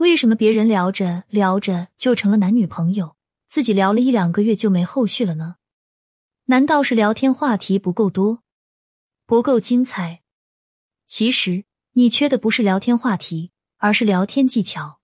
[0.00, 3.16] 为什么别人聊着聊着就成了男女朋友，
[3.48, 5.56] 自己聊了一两个月就没后续了呢？
[6.46, 8.42] 难道是聊天话题不够多，
[9.26, 10.22] 不够精彩？
[11.04, 15.00] 其实你缺的不是聊天话题，而是聊天技巧。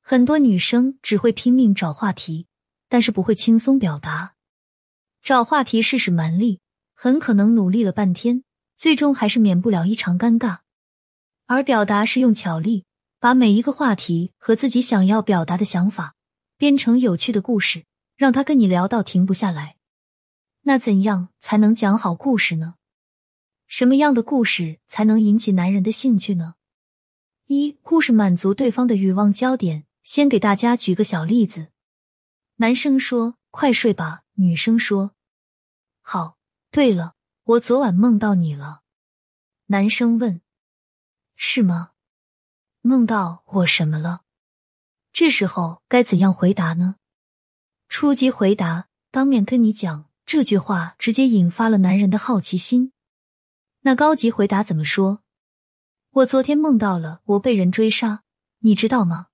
[0.00, 2.46] 很多女生只会拼命找话题，
[2.88, 4.36] 但是不会轻松表达。
[5.20, 6.60] 找话题试试蛮力，
[6.94, 8.44] 很可能努力了半天，
[8.78, 10.60] 最终还是免不了一场尴尬。
[11.44, 12.86] 而表达是用巧力，
[13.18, 16.16] 把每一个话题和自己想要表达的想法
[16.56, 17.84] 编成有趣的故事，
[18.16, 19.76] 让他跟你聊到停不下来。
[20.62, 22.74] 那怎样才能讲好故事呢？
[23.66, 26.54] 什么样的故事才能引起男人的兴趣呢？
[27.46, 29.86] 一故事满足对方的欲望焦点。
[30.02, 31.72] 先给大家举个小例子：
[32.56, 35.16] 男生说“快睡吧”，女生说
[36.00, 36.38] “好”。
[36.70, 38.82] 对了，我昨晚梦到你了。
[39.66, 40.42] 男生问
[41.34, 41.90] ：“是吗？
[42.86, 44.22] 梦到我什么了？”
[45.12, 46.96] 这时候该怎样回答呢？
[47.88, 52.92] 初级回答：当面跟你讲这句话，直接引发了男人的好奇心。
[53.80, 55.22] 那高级回答怎么说？
[56.10, 58.22] 我昨天梦到了我被人追杀，
[58.60, 59.28] 你知道吗？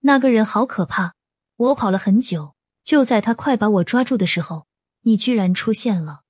[0.00, 1.14] 那个人好可怕，
[1.56, 4.66] 我跑了很久，就在他快把我抓住的时候，
[5.02, 6.22] 你居然出现了。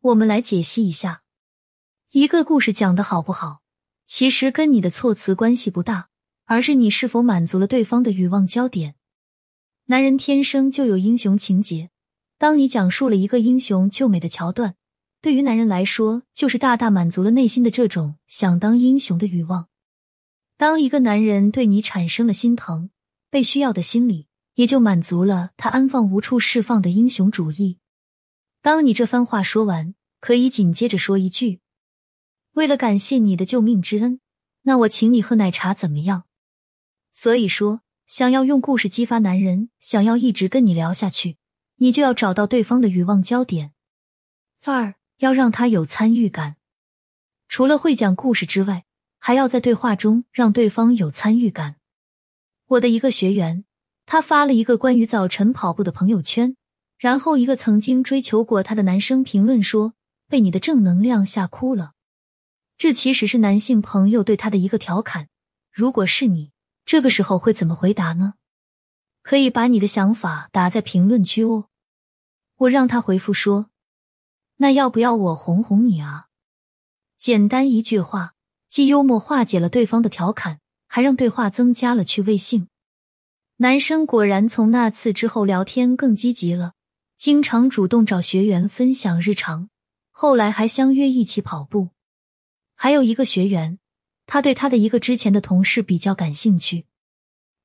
[0.00, 1.22] 我们来解析一下，
[2.10, 3.62] 一个故事讲的好不好，
[4.06, 6.08] 其实跟你的措辞关系不大，
[6.44, 8.94] 而是你是否满足了对方的欲望焦点。
[9.86, 11.90] 男人天生就有英雄情节，
[12.38, 14.76] 当你讲述了一个英雄救美的桥段，
[15.20, 19.68] 对于男人来说，就是大大满足了内心的这种想当英雄的欲望。
[20.56, 22.90] 当一个男人对你产生了心疼、
[23.28, 27.78] 被需要的心理，也就满足了他安放无处释放的英雄主义。
[28.62, 31.60] 当你这番话说完，可以紧接着说一句
[32.56, 34.20] ：“为了感谢你的救命之恩，
[34.62, 36.24] 那我请你喝奶茶，怎么样？”
[37.14, 41.38] 所以说，想要用故事激发男人，想要一直跟你聊下去，
[41.76, 43.72] 你就要找到对方的欲望焦点。
[44.64, 46.56] 二要让他有参与感，
[47.48, 48.82] 除了会讲故事之外。
[49.18, 51.76] 还要在对话中让对方有参与感。
[52.66, 53.64] 我的一个学员，
[54.04, 56.54] 他发了一个关于早晨跑步的朋友圈，
[56.96, 59.94] 然后一个曾经追求过他的男生评论说
[60.30, 61.94] ：“被你的正能量吓哭了。”
[62.78, 65.28] 这其实是男性朋友对他的一个调侃。
[65.72, 66.52] 如果是你，
[66.84, 68.34] 这个时候会怎么回答呢？
[69.22, 71.66] 可以把你的想法打在评论区哦。
[72.56, 73.70] 我让他回复说
[74.58, 76.26] ：“那要不要我哄哄你啊？”
[77.18, 78.34] 简单一句话。
[78.68, 80.58] 既幽默化解了对方的调侃，
[80.88, 82.68] 还让对话增加了趣味性。
[83.58, 86.74] 男生果然从那次之后聊天更积极了，
[87.16, 89.70] 经常主动找学员分享日常，
[90.10, 91.90] 后来还相约一起跑步。
[92.76, 93.78] 还有一个学员，
[94.26, 96.84] 他对他的一个之前的同事比较感兴趣。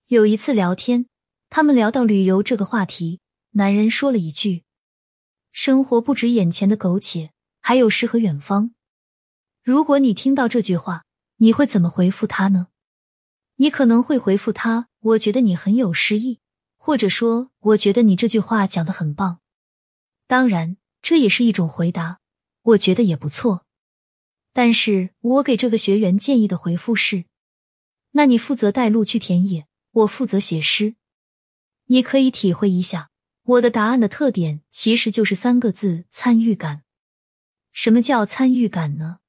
[0.07, 1.05] 有一次聊天，
[1.49, 3.19] 他们聊到旅游这个话题，
[3.51, 4.63] 男人说了一句
[5.51, 8.73] ：“生活不止眼前的苟且，还有诗和远方。”
[9.61, 11.03] 如果你听到这句话，
[11.37, 12.69] 你会怎么回复他呢？
[13.57, 16.39] 你可能会回复他：“我觉得你很有诗意。”
[16.79, 19.39] 或者说：“我觉得你这句话讲的很棒。”
[20.25, 22.21] 当然，这也是一种回答，
[22.63, 23.65] 我觉得也不错。
[24.53, 27.25] 但是我给这个学员建议的回复是
[28.11, 30.95] ：“那你负责带路去田野，我负责写诗。”
[31.87, 33.11] 你可以体会一下
[33.43, 36.83] 我的答案的特点，其实就是三个字：参与感。
[37.71, 39.19] 什么叫参与感呢？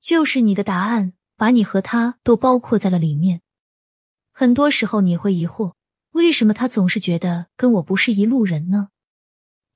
[0.00, 3.42] 就是你的答案，把你和他都包括在了里面。
[4.32, 5.74] 很多时候你会疑惑，
[6.10, 8.88] 为什么他总是觉得跟我不是一路人呢？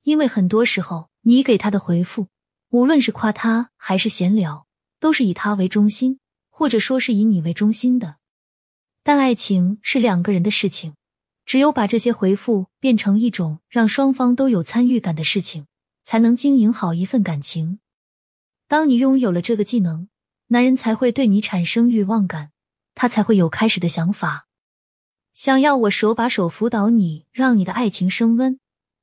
[0.03, 2.27] 因为很多时候你给他的回复，
[2.69, 4.67] 无论是夸他还是闲聊，
[4.99, 6.19] 都是以他为中心，
[6.49, 8.17] 或者说是以你为中心的。
[9.03, 10.95] 但爱情是两个人的事情，
[11.45, 15.65] 只有把这些回复变成一种让双方都有参与感的事情，
[16.03, 17.79] 才能经营好一份感情。
[18.67, 20.09] 当你拥有了这个技能。
[20.49, 22.51] 男人才会对你产生欲望感，
[22.95, 24.47] 他才会有开始的想法，
[25.33, 28.57] 想要我手把手辅导你，让你的爱情升温，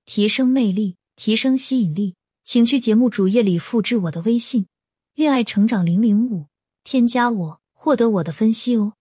[0.06, 4.66] 提升魅力，提升吸引力，请去节目主页里复制我的微信
[5.16, 6.48] “恋爱成长零零五”，
[6.84, 8.92] 添加我，获得我的分析哦。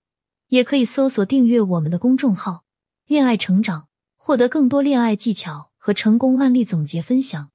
[0.48, 2.64] 也可以搜索订阅我们的公众号
[3.06, 7.53] “恋爱成长”，获得更多恋爱技巧和成功案例总结分享。